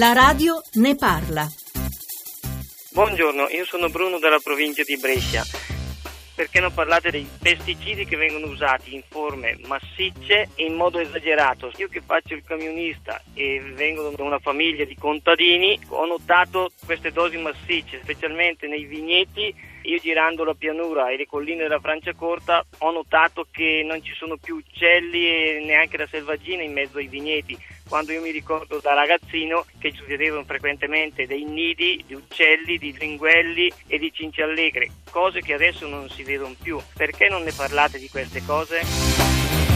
La 0.00 0.14
radio 0.14 0.62
ne 0.76 0.96
parla. 0.96 1.46
Buongiorno, 2.92 3.50
io 3.50 3.66
sono 3.66 3.90
Bruno 3.90 4.18
dalla 4.18 4.38
provincia 4.42 4.82
di 4.82 4.96
Brescia. 4.96 5.44
Perché 6.34 6.58
non 6.58 6.72
parlate 6.72 7.10
dei 7.10 7.28
pesticidi 7.38 8.06
che 8.06 8.16
vengono 8.16 8.46
usati 8.46 8.94
in 8.94 9.02
forme 9.06 9.58
massicce 9.66 10.48
e 10.54 10.64
in 10.64 10.72
modo 10.72 11.00
esagerato? 11.00 11.70
Io 11.76 11.88
che 11.88 12.00
faccio 12.00 12.32
il 12.32 12.42
camionista 12.42 13.20
e 13.34 13.60
vengo 13.74 14.08
da 14.16 14.22
una 14.22 14.38
famiglia 14.38 14.86
di 14.86 14.96
contadini, 14.96 15.78
ho 15.88 16.06
notato 16.06 16.70
queste 16.86 17.12
dosi 17.12 17.36
massicce, 17.36 18.00
specialmente 18.02 18.68
nei 18.68 18.84
vigneti 18.84 19.54
io 19.82 19.98
girando 19.98 20.44
la 20.44 20.54
pianura 20.54 21.10
e 21.10 21.16
le 21.16 21.26
colline 21.26 21.62
della 21.62 21.80
Franciacorta 21.80 22.64
ho 22.78 22.90
notato 22.90 23.46
che 23.50 23.82
non 23.84 24.02
ci 24.02 24.14
sono 24.14 24.36
più 24.36 24.56
uccelli 24.56 25.26
e 25.26 25.62
neanche 25.64 25.96
la 25.96 26.06
selvaggina 26.06 26.62
in 26.62 26.72
mezzo 26.72 26.98
ai 26.98 27.06
vigneti. 27.06 27.58
Quando 27.88 28.12
io 28.12 28.20
mi 28.20 28.30
ricordo 28.30 28.78
da 28.80 28.94
ragazzino 28.94 29.64
che 29.78 29.92
ci 29.92 30.02
vedevano 30.06 30.44
frequentemente 30.44 31.26
dei 31.26 31.44
nidi 31.44 32.04
di 32.06 32.14
uccelli, 32.14 32.78
di 32.78 32.92
dringuelli 32.92 33.72
e 33.88 33.98
di 33.98 34.12
cinciallegre, 34.12 34.90
cose 35.10 35.40
che 35.40 35.54
adesso 35.54 35.88
non 35.88 36.08
si 36.08 36.22
vedono 36.22 36.54
più. 36.62 36.78
Perché 36.94 37.28
non 37.28 37.42
ne 37.42 37.52
parlate 37.52 37.98
di 37.98 38.08
queste 38.08 38.42
cose? 38.44 39.69